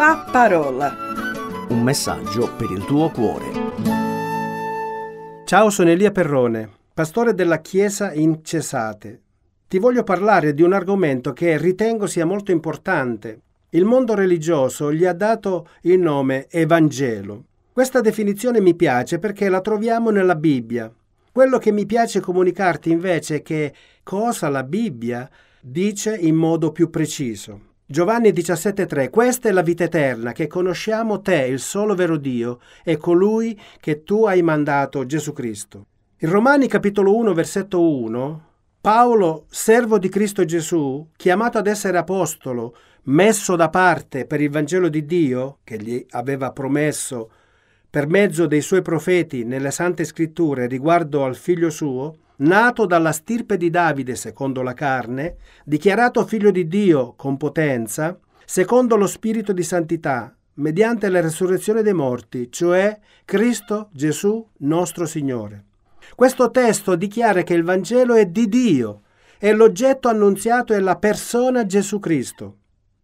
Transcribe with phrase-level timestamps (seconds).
[0.00, 0.96] La parola.
[1.68, 3.52] Un messaggio per il tuo cuore.
[5.44, 9.20] Ciao, sono Elia Perrone, pastore della Chiesa in Cesate.
[9.68, 13.40] Ti voglio parlare di un argomento che ritengo sia molto importante.
[13.68, 17.44] Il mondo religioso gli ha dato il nome Evangelo.
[17.70, 20.90] Questa definizione mi piace perché la troviamo nella Bibbia.
[21.30, 25.28] Quello che mi piace comunicarti invece è che cosa la Bibbia
[25.60, 27.68] dice in modo più preciso.
[27.90, 32.96] Giovanni 17,3 Questa è la vita eterna, che conosciamo te, il solo vero Dio, e
[32.96, 35.86] colui che tu hai mandato, Gesù Cristo.
[36.18, 38.44] In Romani capitolo 1, versetto 1,
[38.80, 42.76] Paolo, servo di Cristo Gesù, chiamato ad essere apostolo,
[43.06, 47.28] messo da parte per il Vangelo di Dio, che gli aveva promesso
[47.90, 53.56] per mezzo dei suoi profeti nelle sante scritture riguardo al figlio suo, nato dalla stirpe
[53.56, 59.62] di Davide secondo la carne, dichiarato figlio di Dio con potenza, secondo lo spirito di
[59.62, 65.64] santità, mediante la resurrezione dei morti, cioè Cristo Gesù nostro Signore.
[66.14, 69.02] Questo testo dichiara che il Vangelo è di Dio
[69.38, 72.56] e l'oggetto annunziato è la persona Gesù Cristo.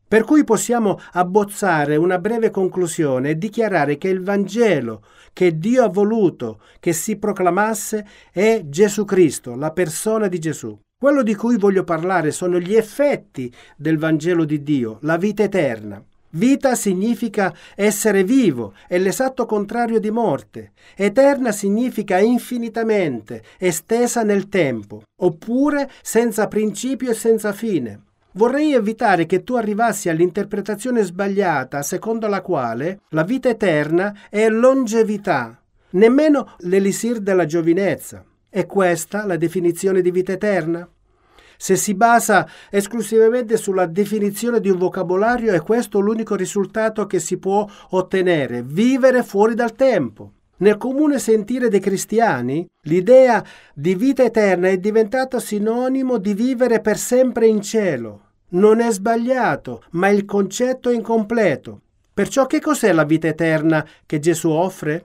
[0.09, 5.89] Per cui possiamo abbozzare una breve conclusione e dichiarare che il Vangelo che Dio ha
[5.89, 10.79] voluto che si proclamasse è Gesù Cristo, la persona di Gesù.
[10.97, 16.01] Quello di cui voglio parlare sono gli effetti del Vangelo di Dio, la vita eterna.
[16.31, 20.73] Vita significa essere vivo, è l'esatto contrario di morte.
[20.95, 28.06] Eterna significa infinitamente, estesa nel tempo, oppure senza principio e senza fine.
[28.37, 35.59] Vorrei evitare che tu arrivassi all'interpretazione sbagliata secondo la quale la vita eterna è longevità,
[35.93, 38.23] nemmeno l'elisir della giovinezza.
[38.47, 40.87] È questa la definizione di vita eterna?
[41.57, 47.39] Se si basa esclusivamente sulla definizione di un vocabolario, è questo l'unico risultato che si
[47.39, 50.33] può ottenere, vivere fuori dal tempo.
[50.59, 53.43] Nel comune sentire dei cristiani, l'idea
[53.73, 58.25] di vita eterna è diventata sinonimo di vivere per sempre in cielo.
[58.49, 61.81] Non è sbagliato, ma il concetto è incompleto.
[62.15, 65.05] Perciò che cos'è la vita eterna che Gesù offre?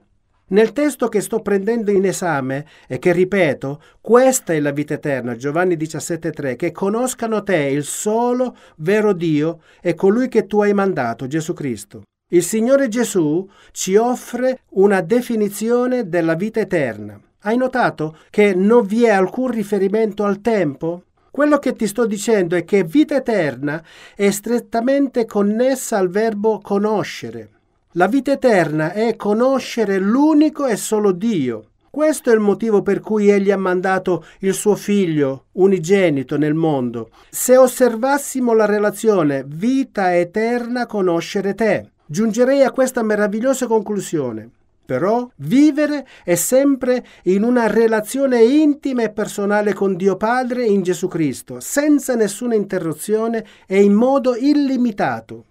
[0.51, 5.35] Nel testo che sto prendendo in esame e che ripeto, questa è la vita eterna,
[5.35, 11.25] Giovanni 17,3, che conoscano te, il solo vero Dio e colui che tu hai mandato,
[11.25, 12.03] Gesù Cristo.
[12.33, 17.19] Il Signore Gesù ci offre una definizione della vita eterna.
[17.41, 21.03] Hai notato che non vi è alcun riferimento al tempo?
[21.31, 23.81] Quello che ti sto dicendo è che vita eterna
[24.17, 27.49] è strettamente connessa al verbo conoscere.
[27.93, 31.67] La vita eterna è conoscere l'unico e solo Dio.
[31.89, 37.11] Questo è il motivo per cui egli ha mandato il suo figlio unigenito nel mondo.
[37.29, 44.49] Se osservassimo la relazione vita eterna conoscere te, giungerei a questa meravigliosa conclusione.
[44.91, 51.07] Però vivere è sempre in una relazione intima e personale con Dio Padre in Gesù
[51.07, 55.45] Cristo, senza nessuna interruzione e in modo illimitato.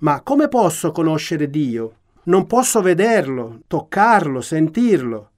[0.00, 1.94] Ma come posso conoscere Dio?
[2.24, 5.30] Non posso vederlo, toccarlo, sentirlo.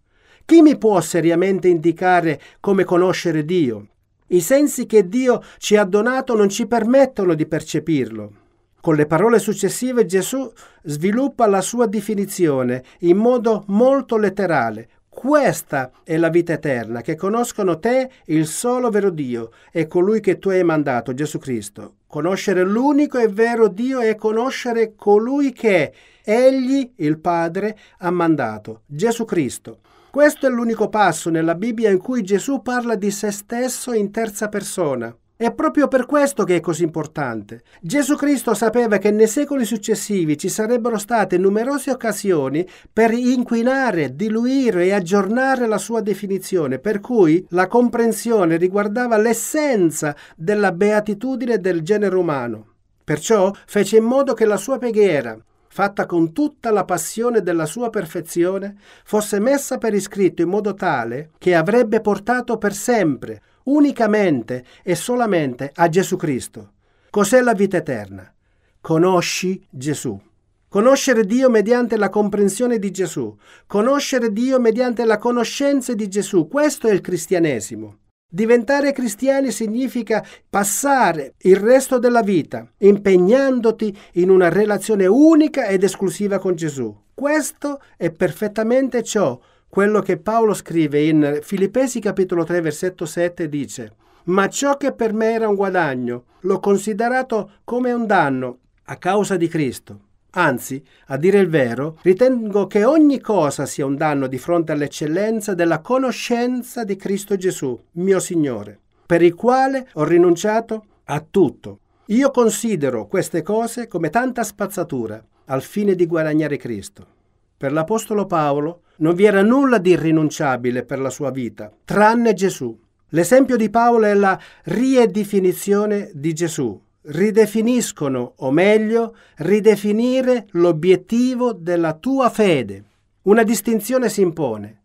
[0.44, 3.86] Chi mi può seriamente indicare come conoscere Dio?
[4.30, 8.32] I sensi che Dio ci ha donato non ci permettono di percepirlo.
[8.80, 10.50] Con le parole successive Gesù
[10.84, 14.88] sviluppa la sua definizione in modo molto letterale.
[15.08, 20.38] Questa è la vita eterna, che conoscono te, il solo vero Dio, e colui che
[20.38, 21.96] tu hai mandato, Gesù Cristo.
[22.06, 29.24] Conoscere l'unico e vero Dio è conoscere colui che Egli, il Padre, ha mandato, Gesù
[29.24, 29.80] Cristo.
[30.08, 34.48] Questo è l'unico passo nella Bibbia in cui Gesù parla di se stesso in terza
[34.48, 35.14] persona.
[35.40, 37.62] È proprio per questo che è così importante.
[37.80, 44.86] Gesù Cristo sapeva che nei secoli successivi ci sarebbero state numerose occasioni per inquinare, diluire
[44.86, 52.16] e aggiornare la sua definizione, per cui la comprensione riguardava l'essenza della beatitudine del genere
[52.16, 52.66] umano.
[53.04, 57.90] Perciò fece in modo che la sua preghiera, fatta con tutta la passione della sua
[57.90, 64.94] perfezione, fosse messa per iscritto in modo tale che avrebbe portato per sempre unicamente e
[64.94, 66.72] solamente a Gesù Cristo.
[67.10, 68.32] Cos'è la vita eterna?
[68.80, 70.20] Conosci Gesù.
[70.68, 73.34] Conoscere Dio mediante la comprensione di Gesù.
[73.66, 76.46] Conoscere Dio mediante la conoscenza di Gesù.
[76.46, 78.00] Questo è il cristianesimo.
[78.30, 86.38] Diventare cristiani significa passare il resto della vita impegnandoti in una relazione unica ed esclusiva
[86.38, 86.94] con Gesù.
[87.14, 93.92] Questo è perfettamente ciò quello che Paolo scrive in Filippesi capitolo 3 versetto 7 dice
[94.28, 99.36] ma ciò che per me era un guadagno l'ho considerato come un danno a causa
[99.36, 100.00] di Cristo.
[100.32, 105.54] Anzi, a dire il vero, ritengo che ogni cosa sia un danno di fronte all'eccellenza
[105.54, 111.80] della conoscenza di Cristo Gesù, mio Signore, per il quale ho rinunciato a tutto.
[112.06, 117.16] Io considero queste cose come tanta spazzatura al fine di guadagnare Cristo.
[117.58, 122.78] Per l'Apostolo Paolo non vi era nulla di irrinunciabile per la sua vita, tranne Gesù.
[123.08, 132.30] L'esempio di Paolo è la riedefinizione di Gesù, ridefiniscono, o meglio, ridefinire l'obiettivo della tua
[132.30, 132.84] fede.
[133.22, 134.82] Una distinzione si impone.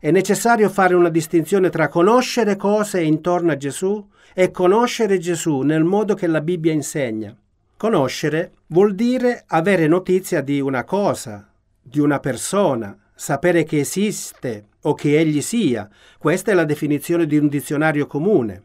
[0.00, 4.04] È necessario fare una distinzione tra conoscere cose intorno a Gesù
[4.34, 7.36] e conoscere Gesù nel modo che la Bibbia insegna.
[7.76, 11.47] Conoscere vuol dire avere notizia di una cosa,
[11.88, 15.88] di una persona, sapere che esiste o che egli sia.
[16.18, 18.62] Questa è la definizione di un dizionario comune.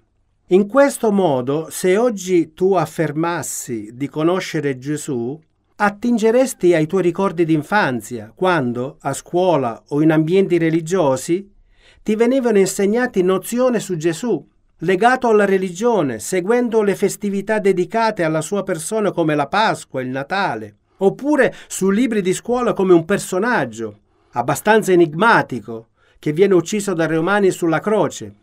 [0.48, 5.40] In questo modo, se oggi tu affermassi di conoscere Gesù,
[5.76, 11.50] attingeresti ai tuoi ricordi d'infanzia, quando, a scuola o in ambienti religiosi,
[12.04, 14.46] ti venivano insegnati nozioni su Gesù,
[14.80, 20.76] legato alla religione, seguendo le festività dedicate alla sua persona come la Pasqua, il Natale,
[20.98, 24.00] oppure su libri di scuola come un personaggio,
[24.32, 28.34] abbastanza enigmatico, che viene ucciso dai romani sulla croce.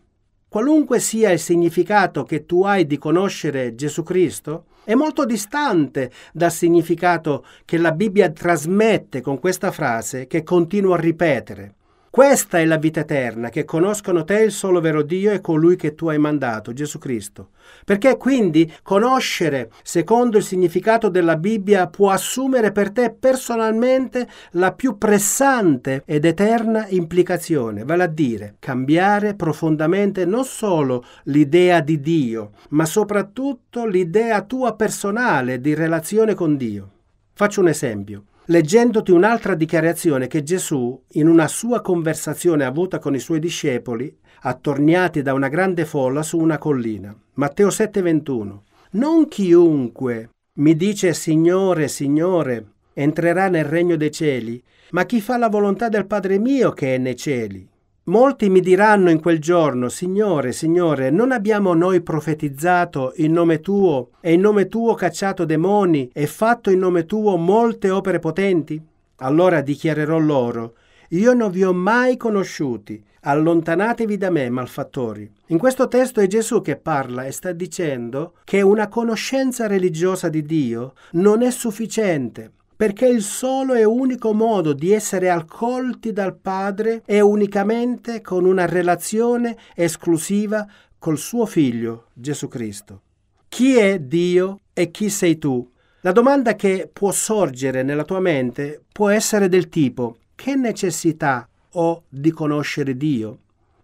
[0.48, 6.50] Qualunque sia il significato che tu hai di conoscere Gesù Cristo, è molto distante dal
[6.50, 11.74] significato che la Bibbia trasmette con questa frase che continuo a ripetere.
[12.12, 15.94] Questa è la vita eterna, che conoscono te il solo vero Dio e colui che
[15.94, 17.50] tu hai mandato, Gesù Cristo.
[17.84, 24.98] Perché quindi conoscere, secondo il significato della Bibbia, può assumere per te personalmente la più
[24.98, 32.86] pressante ed eterna implicazione, vale a dire cambiare profondamente non solo l'idea di Dio, ma
[32.86, 36.90] soprattutto l'idea tua personale di relazione con Dio.
[37.34, 43.20] Faccio un esempio leggendoti un'altra dichiarazione che Gesù, in una sua conversazione avuta con i
[43.20, 44.12] suoi discepoli,
[44.42, 47.16] attorniati da una grande folla su una collina.
[47.34, 48.62] Matteo 7:21.
[48.92, 54.60] Non chiunque mi dice Signore, Signore, entrerà nel regno dei cieli,
[54.90, 57.68] ma chi fa la volontà del Padre mio che è nei cieli.
[58.04, 64.12] Molti mi diranno in quel giorno, Signore, Signore, non abbiamo noi profetizzato in nome tuo
[64.20, 68.82] e in nome tuo cacciato demoni e fatto in nome tuo molte opere potenti?
[69.16, 70.76] Allora dichiarerò loro,
[71.10, 75.30] io non vi ho mai conosciuti, allontanatevi da me, malfattori.
[75.48, 80.42] In questo testo è Gesù che parla e sta dicendo che una conoscenza religiosa di
[80.42, 87.02] Dio non è sufficiente perché il solo e unico modo di essere accolti dal Padre
[87.04, 90.66] è unicamente con una relazione esclusiva
[90.98, 93.02] col suo Figlio, Gesù Cristo.
[93.50, 95.70] Chi è Dio e chi sei tu?
[96.00, 102.04] La domanda che può sorgere nella tua mente può essere del tipo che necessità ho
[102.08, 103.40] di conoscere Dio?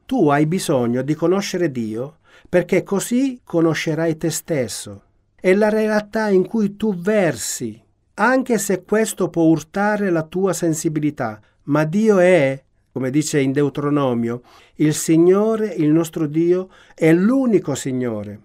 [0.06, 5.02] Tu hai bisogno di conoscere Dio perché così conoscerai te stesso.
[5.38, 7.84] È la realtà in cui tu versi
[8.18, 14.42] anche se questo può urtare la tua sensibilità, ma Dio è, come dice in Deuteronomio,
[14.76, 18.40] il Signore, il nostro Dio, è l'unico Signore.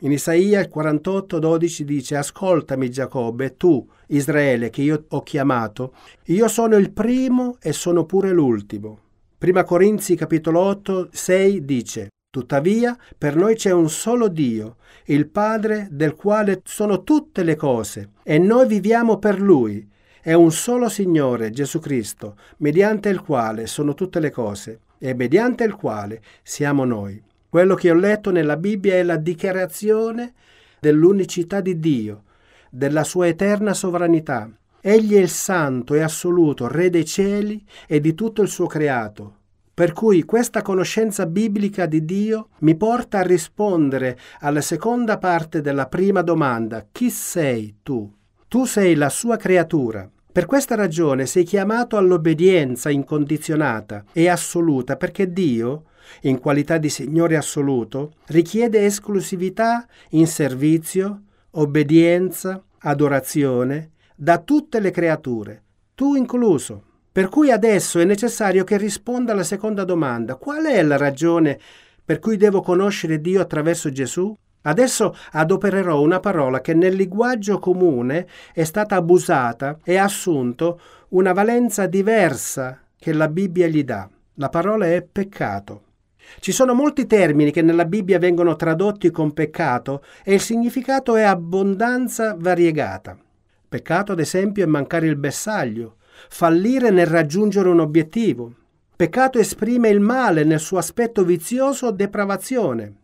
[0.00, 5.94] In Isaia 48, 12 dice, Ascoltami Giacobbe, tu, Israele, che io ho chiamato,
[6.26, 8.98] io sono il primo e sono pure l'ultimo.
[9.38, 14.76] Prima Corinzi capitolo 8, 6 dice, Tuttavia, per noi c'è un solo Dio,
[15.08, 19.86] il Padre del quale sono tutte le cose, e noi viviamo per Lui.
[20.18, 25.64] È un solo Signore, Gesù Cristo, mediante il quale sono tutte le cose, e mediante
[25.64, 27.22] il quale siamo noi.
[27.50, 30.32] Quello che ho letto nella Bibbia è la dichiarazione
[30.80, 32.22] dell'unicità di Dio,
[32.70, 34.50] della sua eterna sovranità.
[34.80, 39.40] Egli è il santo e assoluto Re dei cieli e di tutto il suo creato
[39.74, 45.86] per cui questa conoscenza biblica di Dio mi porta a rispondere alla seconda parte della
[45.86, 48.12] prima domanda, chi sei tu?
[48.48, 50.08] Tu sei la sua creatura.
[50.30, 55.84] Per questa ragione sei chiamato all'obbedienza incondizionata e assoluta perché Dio,
[56.22, 65.62] in qualità di Signore assoluto, richiede esclusività in servizio, obbedienza, adorazione da tutte le creature,
[65.94, 66.90] tu incluso.
[67.12, 70.36] Per cui adesso è necessario che risponda alla seconda domanda.
[70.36, 71.58] Qual è la ragione
[72.02, 74.34] per cui devo conoscere Dio attraverso Gesù?
[74.62, 81.34] Adesso adopererò una parola che nel linguaggio comune è stata abusata e ha assunto una
[81.34, 84.08] valenza diversa che la Bibbia gli dà.
[84.36, 85.82] La parola è peccato.
[86.38, 91.24] Ci sono molti termini che nella Bibbia vengono tradotti con peccato e il significato è
[91.24, 93.18] abbondanza variegata.
[93.68, 95.96] Peccato, ad esempio, è mancare il bersaglio,
[96.28, 98.52] fallire nel raggiungere un obiettivo.
[98.94, 102.94] Peccato esprime il male nel suo aspetto vizioso o depravazione,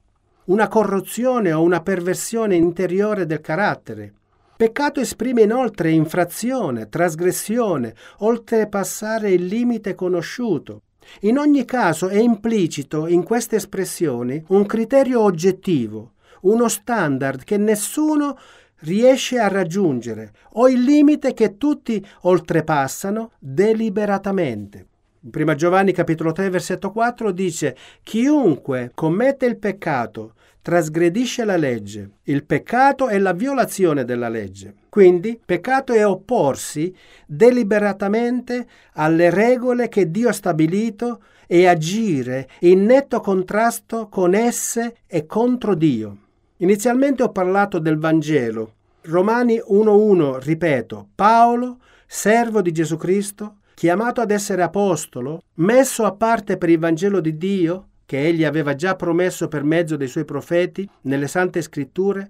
[0.45, 4.13] una corruzione o una perversione interiore del carattere.
[4.57, 10.83] Peccato esprime inoltre infrazione, trasgressione, oltrepassare il limite conosciuto.
[11.21, 18.37] In ogni caso è implicito in queste espressioni un criterio oggettivo, uno standard che nessuno
[18.81, 24.87] riesce a raggiungere o il limite che tutti oltrepassano deliberatamente.
[25.21, 32.11] In 1 Giovanni capitolo 3 versetto 4 dice chiunque commette il peccato trasgredisce la legge.
[32.25, 34.75] Il peccato è la violazione della legge.
[34.91, 36.95] Quindi peccato è opporsi
[37.27, 45.25] deliberatamente alle regole che Dio ha stabilito e agire in netto contrasto con esse e
[45.25, 46.28] contro Dio.
[46.61, 48.73] Inizialmente ho parlato del Vangelo.
[49.03, 56.57] Romani 1.1, ripeto, Paolo, servo di Gesù Cristo, chiamato ad essere apostolo, messo a parte
[56.57, 60.89] per il Vangelo di Dio, che egli aveva già promesso per mezzo dei suoi profeti
[61.03, 62.29] nelle sante scritture,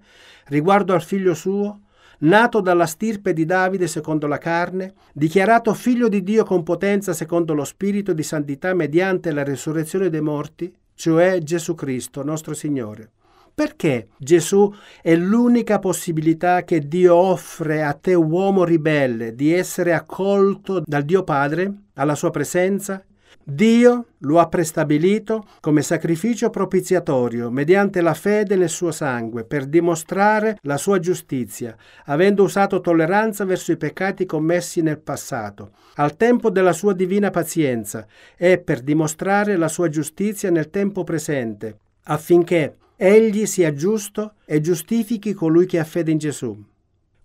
[0.49, 1.81] riguardo al figlio suo,
[2.19, 7.55] nato dalla stirpe di Davide secondo la carne, dichiarato figlio di Dio con potenza secondo
[7.55, 13.13] lo spirito di santità mediante la resurrezione dei morti, cioè Gesù Cristo, nostro Signore
[13.59, 14.73] perché Gesù
[15.03, 21.25] è l'unica possibilità che Dio offre a te uomo ribelle di essere accolto dal Dio
[21.25, 23.03] Padre alla sua presenza?
[23.43, 30.59] Dio lo ha prestabilito come sacrificio propiziatorio mediante la fede nel suo sangue per dimostrare
[30.63, 36.73] la sua giustizia, avendo usato tolleranza verso i peccati commessi nel passato, al tempo della
[36.73, 43.73] sua divina pazienza e per dimostrare la sua giustizia nel tempo presente, affinché egli sia
[43.73, 46.61] giusto e giustifichi colui che ha fede in Gesù.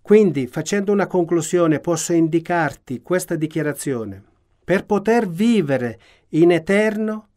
[0.00, 4.22] Quindi, facendo una conclusione, posso indicarti questa dichiarazione.
[4.62, 5.98] Per poter vivere
[6.30, 7.28] in eterno,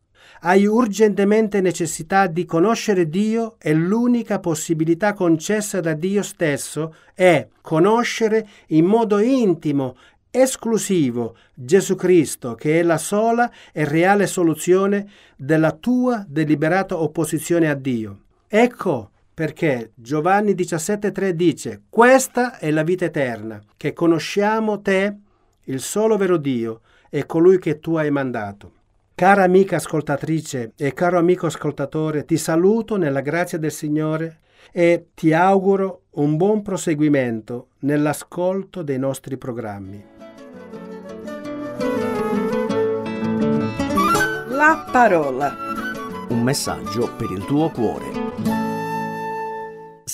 [0.42, 8.48] hai urgentemente necessità di conoscere Dio e l'unica possibilità concessa da Dio stesso è conoscere
[8.68, 9.96] in modo intimo
[10.30, 17.74] esclusivo Gesù Cristo, che è la sola e reale soluzione della tua deliberata opposizione a
[17.74, 18.20] Dio.
[18.48, 25.16] Ecco perché Giovanni 17,3 dice: Questa è la vita eterna, che conosciamo te,
[25.66, 28.72] il solo vero Dio, e colui che tu hai mandato.
[29.14, 34.40] Cara amica ascoltatrice e caro amico ascoltatore, ti saluto nella grazia del Signore
[34.72, 40.06] e ti auguro un buon proseguimento nell'ascolto dei nostri programmi.
[44.50, 45.56] La parola.
[46.30, 48.27] Un messaggio per il tuo cuore.